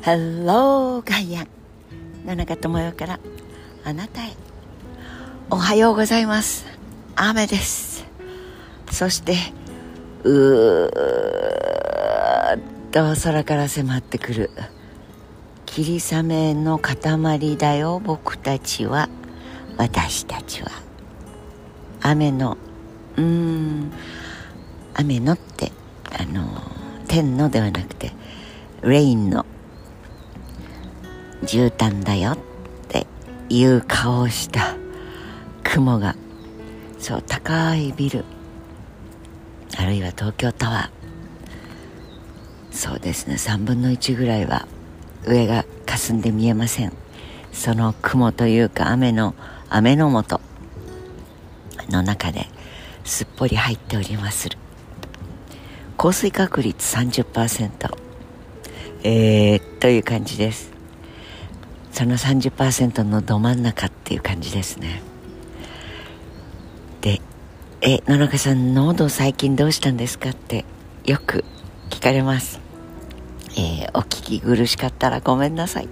[0.00, 1.48] ハローガイアン
[2.24, 3.18] 野中智代から
[3.84, 4.30] あなたへ。
[5.50, 6.66] おはようございます。
[7.16, 8.06] 雨です。
[8.92, 9.34] そして
[10.22, 10.88] うー
[12.56, 12.60] っ
[12.92, 14.50] と空から迫ってくる
[15.66, 19.08] 霧雨の塊だよ僕たちは。
[19.76, 20.70] 私たちは。
[22.02, 22.56] 雨の
[23.16, 23.92] うーん
[24.94, 25.72] 雨のって
[26.18, 26.46] あの
[27.08, 28.12] 天のではなくて
[28.82, 29.44] レインの。
[31.42, 32.38] 絨毯だよっ
[32.88, 33.06] て
[33.48, 34.76] いう顔をした
[35.62, 36.16] 雲が
[36.98, 38.24] そう高いビル。
[39.76, 42.74] あるいは東京タワー。
[42.74, 43.34] そうですね。
[43.34, 44.66] 3分の1ぐらいは
[45.26, 46.92] 上が霞んで見えません。
[47.52, 49.34] その雲というか雨の
[49.68, 50.40] 雨の元
[51.90, 52.46] の中で
[53.04, 54.58] すっぽり入っておりまする。
[55.96, 57.96] 降水確率30%
[59.02, 60.77] えー、という感じです。
[61.92, 65.02] その30%のど真ん中っていう感じですね
[67.00, 67.20] で
[67.80, 70.64] 「え野中さん喉最近どうしたんですか?」って
[71.04, 71.44] よく
[71.90, 72.60] 聞かれます
[73.56, 75.88] えー、お聞き苦しかったらごめんなさい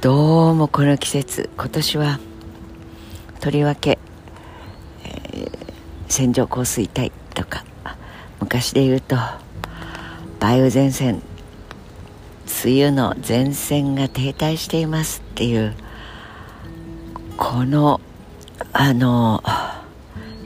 [0.00, 2.20] どうもこの季節今年は
[3.40, 3.98] とりわけ、
[5.04, 5.50] えー、
[6.08, 7.64] 線状降水帯とか
[8.40, 9.16] 昔で言うと
[10.40, 11.20] 梅雨前線
[12.64, 15.74] 梅雨の前線が停滞していますっていう
[17.36, 18.00] この
[18.72, 19.42] あの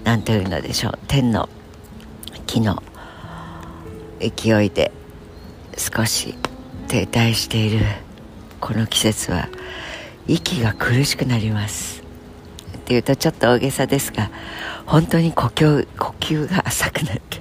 [0.05, 0.98] 何というのでしょう。
[1.06, 1.48] 天の
[2.47, 2.83] 木の
[4.20, 4.92] 勢いで
[5.78, 6.34] 少し
[6.89, 7.86] 停滞している
[8.61, 9.48] この季節は
[10.27, 12.03] 息が苦しくなります。
[12.77, 14.31] っていうとちょっと大げさですが
[14.87, 17.41] 本当に呼吸呼吸が浅くなって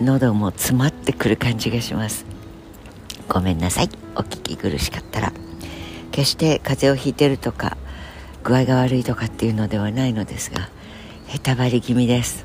[0.00, 2.27] 喉も詰まってくる感じがします。
[3.28, 3.90] ごめんなさい。
[4.16, 5.32] お聞き苦しかったら。
[6.10, 7.76] 決して風邪をひいてるとか
[8.42, 10.68] 具合が悪いとかっていうのではないのですが
[11.28, 12.44] へたばり気味です。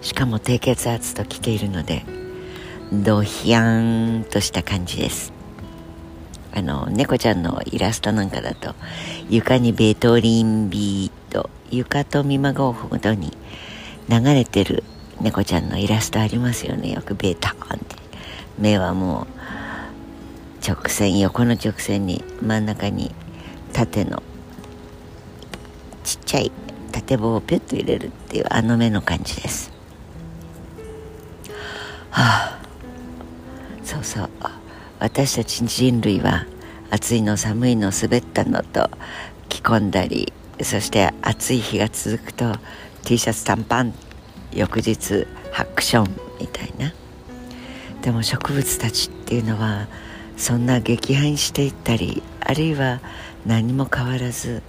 [0.00, 2.04] しかも低血圧と来ているので
[2.90, 5.32] ドヒヤーンとした感じです。
[6.54, 8.74] あの猫ちゃんのイラストなんかだと
[9.28, 13.36] 床にベトリンビート床と見まごうほどに
[14.08, 14.84] 流れてる
[15.20, 16.92] 猫ちゃんのイラストありますよね。
[16.92, 18.09] よくベーターンって。
[18.58, 19.26] 目はも
[20.62, 23.14] う直線横の直線に真ん中に
[23.72, 24.22] 縦の
[26.04, 26.52] ちっちゃい
[26.92, 29.72] 縦棒をピュッと入れるっていうあの目の感じです。
[32.10, 32.60] はあ。
[33.84, 34.30] そうそう。
[34.98, 36.46] 私たち人類は
[36.90, 38.90] 暑いの寒いの滑ったのと
[39.48, 42.54] 着込んだりそして暑い日が続くと
[43.04, 43.94] T シャツ短パン
[44.52, 46.92] 翌日ハックションみたいな。
[48.02, 49.86] でも植物たちっていうのは
[50.36, 53.00] そんな撃破していったりあるいは
[53.46, 54.62] 何も変わらず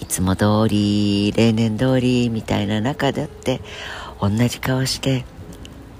[0.00, 3.60] いつも通り例年通りみたいな中だって
[4.20, 5.24] 同じ顔して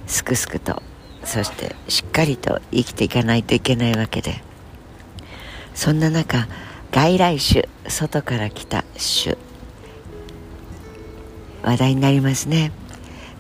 [0.07, 0.83] すくすくと
[1.25, 4.47] そしてしっかりと生きていかないといけないわけで。
[5.77, 6.49] そんな中
[6.91, 9.37] 外来種外から来た種
[11.63, 12.73] 話題になりますね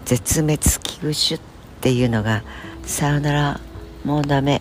[0.05, 0.69] 絶滅危
[1.01, 1.56] 惧種
[1.87, 2.43] っていうのが
[2.83, 3.61] さよなら
[4.05, 4.61] もうダメ。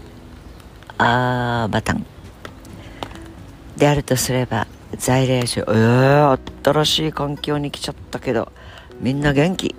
[1.00, 2.06] あーバタン。
[3.78, 8.52] であるとすれば在来種えー、新しい環境に来ちゃったけど
[9.02, 9.74] みんな元気。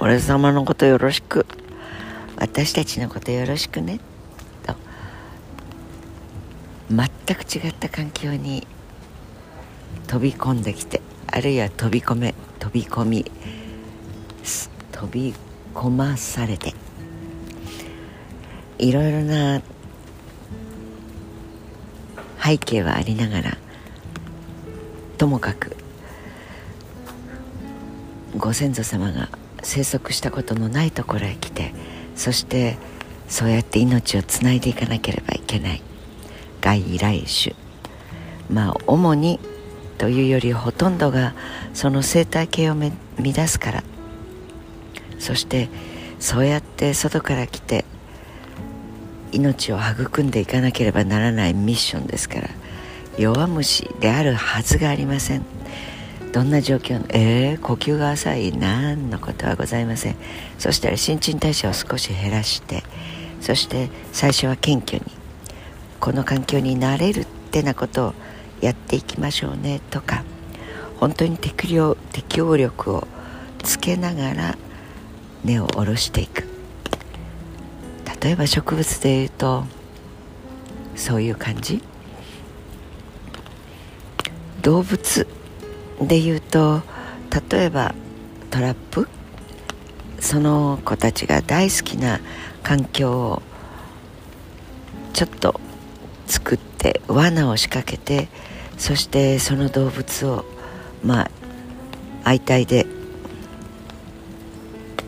[0.00, 1.46] 俺様のことよろしく。
[2.38, 4.00] 私たちのことよろしくね。
[4.66, 4.74] と。
[6.90, 8.66] 全く違った環境に
[10.08, 13.30] 飛び込んできてあるいは飛び込め飛び込み
[14.90, 15.32] 飛び
[15.74, 16.74] 込まされて
[18.78, 19.60] いろいろな
[22.42, 23.58] 背景はありながら
[25.18, 25.76] ともかく
[28.36, 29.28] ご先祖様が
[29.62, 31.72] 生息したことのないところへ来て
[32.16, 32.76] そして
[33.28, 35.82] そうやって命をつないでいかなければいけない
[36.60, 37.54] 外来種
[38.50, 39.40] まあ主に
[39.98, 41.34] というよりほとんどが
[41.72, 43.84] その生態系を乱すから
[45.24, 45.70] そして
[46.20, 47.86] そうやって外から来て
[49.32, 52.50] 命を育んでいかなければならないミッションですから
[53.16, 55.46] 弱虫であるはずがありません。
[56.32, 60.16] どんな状況のえー、呼吸が浅い何のことはございません。
[60.58, 62.82] そしたら新陳代謝を少し減らして
[63.40, 65.04] そして最初は謙虚に
[66.00, 68.14] この環境になれるってなことを
[68.60, 70.24] やっていきましょうねとか
[70.98, 73.06] 本当に適応適応力を
[73.62, 74.58] つけながら
[75.44, 76.44] 根を下ろしていく。
[78.22, 79.64] 例えば植物でいうと
[80.96, 81.82] そういう感じ。
[84.62, 85.26] 動物
[86.00, 86.82] でいうと
[87.50, 87.94] 例えば
[88.50, 89.08] トラップ。
[90.20, 92.18] その子たちが大好きな
[92.62, 93.42] 環境を
[95.12, 95.60] ちょっと
[96.26, 98.28] 作って罠を仕掛けて
[98.78, 100.44] そしてその動物を
[101.04, 101.30] まあ
[102.24, 102.86] 相対で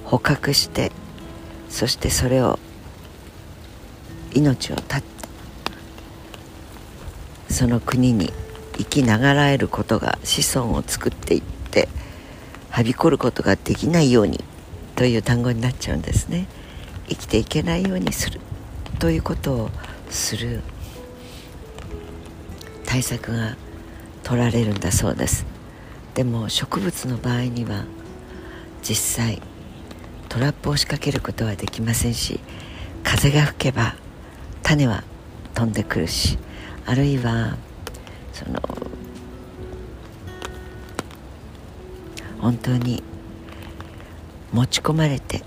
[0.06, 0.92] 捕獲して
[1.68, 2.58] そしてそれを
[4.34, 5.16] 命を絶って
[7.48, 8.32] その国に
[8.78, 11.88] 生きながらえることが子孫を作っていって
[12.70, 14.44] はびこることができないように
[14.94, 16.46] という単語になっちゃうんですね。
[17.08, 18.40] 生きていけないようにする。
[18.98, 19.70] ということを
[20.10, 20.62] する
[22.84, 23.56] 対策が
[24.22, 25.46] 取られるんだそうです。
[26.14, 27.84] でも植物の場合には
[28.82, 29.42] 実際
[30.36, 32.40] トラップを仕掛けることはできませんし
[33.02, 33.94] 風が吹けば
[34.62, 35.02] 種は
[35.54, 36.38] 飛んでくるし
[36.84, 37.56] あるいは
[38.34, 38.60] その
[42.38, 43.02] 本当に
[44.52, 45.42] 持ち込まれて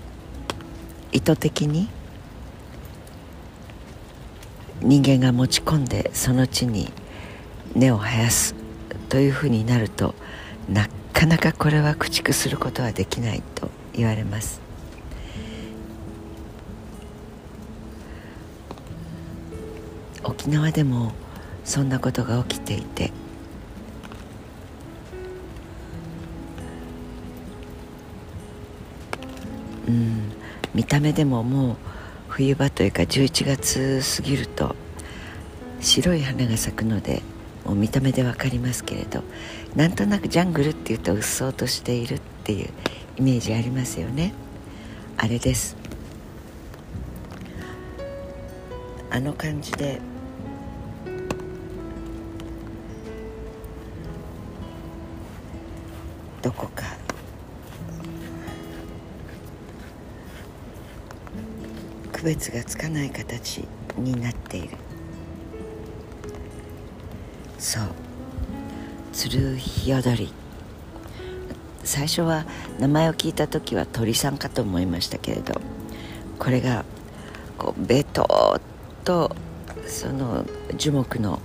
[1.12, 1.88] 意図的に
[4.80, 6.92] 人間が持ち込んでその地に
[7.76, 8.56] 根を生やす
[9.08, 10.16] というふうになると
[10.68, 14.69] なかなかこれは駆逐することはできないと言われます。
[20.40, 21.12] 沖縄でも
[21.64, 23.12] そんなことが起きていて。
[29.86, 30.32] うん。
[30.74, 31.76] 見た目でももう
[32.28, 34.74] 冬場というか11月過ぎると
[35.80, 37.20] 白い花が咲くので
[37.66, 39.22] もう見た目で分かりますけれど
[39.74, 42.70] なんとなくジャングルっていうとうっそうとしているっていう
[43.18, 44.32] イメージありますよね。
[45.18, 45.76] あれです。
[49.10, 50.00] あの感じで
[56.50, 56.82] どこか。
[62.12, 63.64] 区別がつかない形
[63.96, 64.70] になっている。
[67.56, 67.84] そう。
[69.12, 70.32] ツルヒヨドリ
[71.84, 72.46] 最初は
[72.78, 75.60] 名前を聞いた時は鳥さんかと思いましたけれど
[76.38, 76.84] これが
[77.58, 78.60] こうベトー
[79.04, 79.34] と
[79.86, 81.40] その樹木の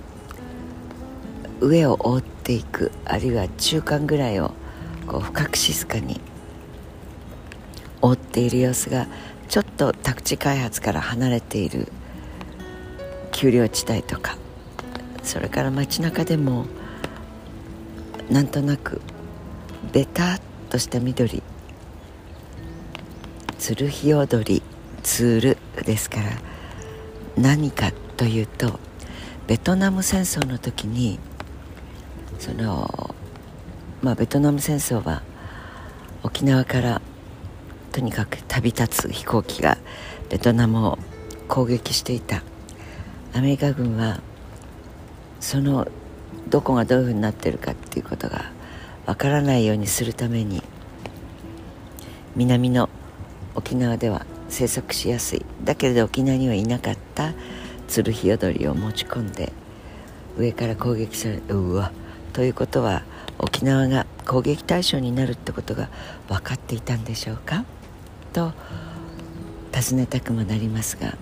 [1.60, 4.52] 上を覆っていくあるいは中間ぐらいを
[5.06, 6.20] こう深く静かに
[8.02, 9.06] 覆っている様子が
[9.48, 11.88] ちょっと宅地開発から離れている
[13.32, 14.36] 丘陵地帯とか
[15.22, 16.66] それから街中でも
[18.30, 19.00] なんとなく
[19.92, 21.42] ベタっとした緑
[23.58, 24.62] ツルヒヨドリ
[25.02, 26.30] ツールですから
[27.36, 28.78] 何かというと
[29.46, 31.18] ベトナム戦争の時に
[32.38, 33.15] その
[34.06, 35.24] まあ、ベトナム戦争は
[36.22, 37.02] 沖縄から
[37.90, 39.78] とにかく旅立つ飛行機が
[40.30, 40.98] ベトナムを
[41.48, 42.44] 攻撃していた。
[43.34, 44.20] アメリカ軍は
[45.40, 45.88] その
[46.48, 48.52] どこがどういうふうになってるかっていうことが
[49.06, 50.62] わからないようにするために
[52.36, 52.88] 南の
[53.56, 55.44] 沖縄では生息しやすい。
[55.64, 57.32] だけれど沖縄にはいなかった
[57.88, 59.52] ツルヒヨドリを持ち込んで
[60.38, 61.90] 上から攻撃されうわ
[62.32, 63.02] ということは
[63.38, 65.88] 沖縄が攻撃対象になるってことが
[66.28, 67.64] 分かっていたんでしょうか？
[68.32, 68.52] と
[69.72, 71.14] 尋ねたくもなりますが、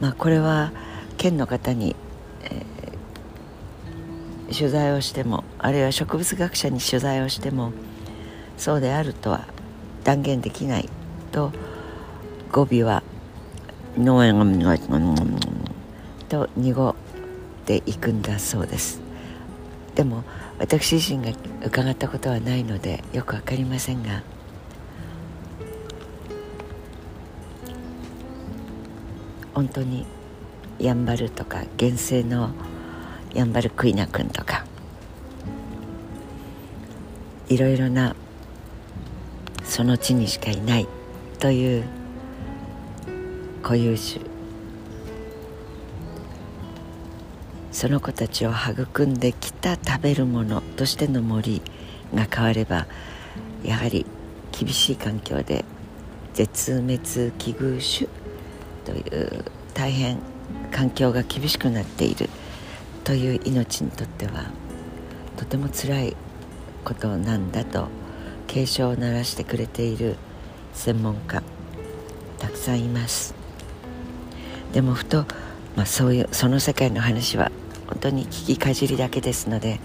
[0.00, 0.72] まあ、これは
[1.16, 1.96] 県の方に、
[2.44, 7.72] えー、取材をしてもあるいは植物学者に取材をしても
[8.56, 9.46] そうであるとは
[10.04, 10.88] 断言できない
[11.32, 11.52] と
[12.50, 13.02] 語尾は
[13.98, 14.76] 「農園が
[16.28, 16.94] と濁っ
[17.66, 19.01] ていくんだそうです。
[19.94, 20.24] でも
[20.58, 21.32] 私自身が
[21.64, 24.22] 伺ったことはないのでよく分かりませんが。
[29.54, 30.06] 本当に
[30.78, 32.50] やんばるとか原生の
[33.34, 34.64] やんばるクイナ君とか
[37.48, 38.16] いろいろな
[39.62, 40.88] その地にしかいない
[41.38, 41.84] という
[43.62, 44.31] 固有種
[47.72, 51.62] その子たちを育んできた食べるものとしての森
[52.14, 52.86] が変われば
[53.64, 54.06] やはり
[54.52, 55.64] 厳しい環境で
[56.34, 56.98] 絶滅
[57.32, 58.08] 危惧種
[58.84, 60.18] という大変
[60.70, 62.28] 環境が厳しくなっている
[63.04, 64.44] という命にとっては
[65.36, 66.16] とても辛い
[66.84, 67.88] ことなんだと
[68.46, 70.16] 警鐘を鳴らしてくれている
[70.74, 71.42] 専門家
[72.38, 73.34] たくさんいます。
[74.72, 75.26] でもふと、
[75.76, 77.52] まあ、そういうその世界の話は
[77.92, 79.78] 本当に聞きかじりだけですので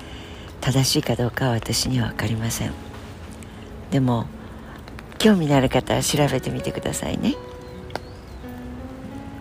[0.62, 2.72] 正しいかどうかは私には分かりません。
[3.92, 4.28] でも
[5.18, 7.36] 興味のある方は調べてみてくださいね。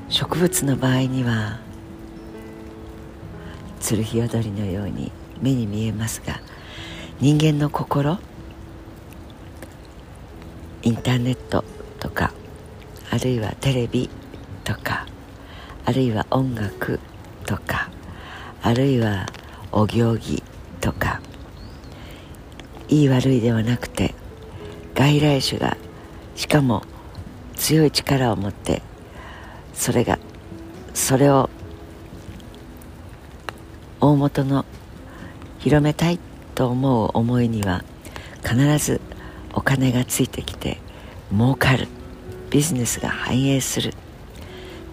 [0.09, 1.61] 植物の場合には
[3.79, 6.41] ツルヒヨドリのように目に見えますが
[7.21, 8.19] 人間の心
[10.83, 11.65] インターネット
[12.01, 12.33] とか
[13.13, 14.11] あるいはテレビ
[14.65, 15.07] とか
[15.85, 16.99] あるいは音楽
[17.47, 17.91] とか
[18.63, 19.27] あるいは
[19.73, 20.43] お行儀
[20.81, 21.21] とか
[22.89, 24.15] いい悪いではなくて
[24.95, 25.77] 外来種が
[26.35, 26.83] しかも
[27.55, 28.83] 強い力を持って
[29.73, 30.19] それが
[30.95, 31.51] それを
[34.01, 34.65] 大元の
[35.59, 36.19] 広めたい
[36.55, 37.85] と思う思いには
[38.43, 39.01] 必ず
[39.53, 40.79] お金がついてきて
[41.33, 41.89] 儲かる。
[42.51, 43.93] ビジネスが繁栄する。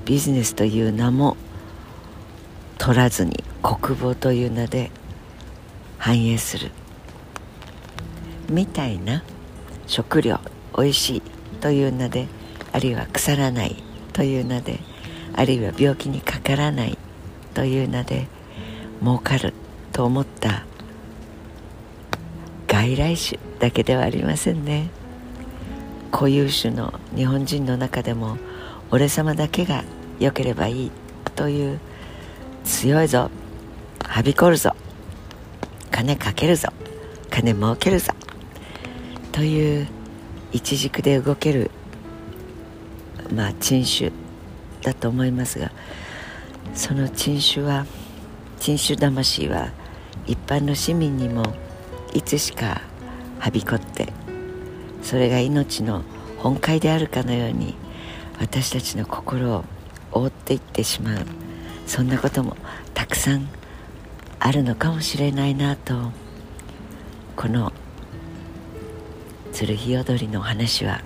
[0.05, 1.38] ビジネスという名も
[2.77, 4.91] 取らずに国防という名で
[5.98, 6.72] 繁栄する。
[8.50, 9.24] みたいな
[9.88, 10.39] 食料
[10.74, 11.22] おいしい
[11.62, 12.27] という名で
[12.74, 14.79] あるいは腐らないという名で
[15.34, 16.98] あるいは病気にかからない
[17.53, 18.27] という名で
[19.01, 19.53] 儲かる
[19.93, 20.65] と思った
[22.67, 24.89] 外来種だけではありませんね。
[26.12, 28.38] 固有種の日本人の中でも
[28.91, 29.84] 俺様だけが
[30.20, 30.91] 良ければいい
[31.36, 31.79] という
[32.65, 33.32] 強いぞ。
[34.13, 34.75] はびこるぞ。
[35.89, 36.70] 金かけるぞ。
[37.32, 38.13] 金儲けるぞ。
[39.32, 39.88] という
[40.51, 41.72] 一軸で動ける
[43.34, 44.12] まあ珍種
[44.84, 45.72] だと思いますが
[46.75, 47.88] その珍種は
[48.60, 49.72] 珍種魂は
[50.27, 51.43] 一般の市民にも
[52.13, 52.82] いつしか
[53.39, 54.13] はびこって
[55.01, 56.03] それが命の
[56.38, 57.74] 本懐であるかのように
[58.39, 59.65] 私たちの心を
[60.12, 61.25] 覆っていってしまう。
[61.88, 62.55] そんなことも
[62.93, 63.50] たくさん
[64.45, 66.12] あるのかもしれないなと
[67.38, 67.71] この
[69.53, 71.00] 鶴日踊りの話は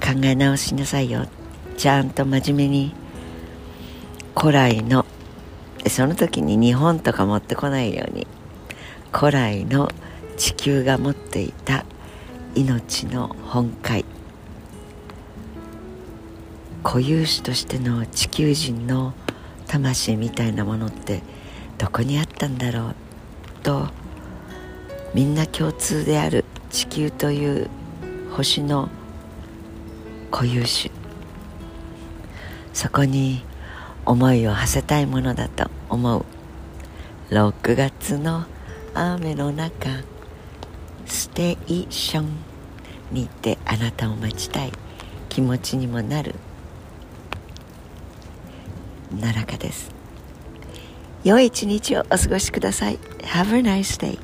[0.00, 1.26] 考え直しなさいよ。
[1.76, 2.94] ちゃんと真面目に
[4.34, 5.04] 古来の
[5.86, 8.26] その時に日本とか持ってこないように
[9.12, 9.92] 古来の
[10.38, 11.84] 地球が持っていた
[12.54, 14.06] 命の本懐。
[16.82, 19.12] 固有種としての地球人の
[19.66, 21.22] 魂みたいなものって
[21.78, 22.94] どこにあったんだろう
[23.62, 23.88] と
[25.14, 27.70] みんな共通である地球という
[28.32, 28.90] 星の
[30.30, 30.90] 固有種。
[32.74, 33.42] そこに
[34.04, 36.24] 思いを馳せたいものだと思う。
[37.30, 38.44] 6月の
[38.94, 39.88] 雨の中
[41.06, 42.28] ステーション
[43.12, 44.72] に行ってあなたを待ちたい
[45.28, 46.34] 気持ちにもなる。
[49.10, 49.97] 奈良かです。
[51.28, 52.98] 良い一日をお過ごしください。
[53.18, 54.18] Have a nice day.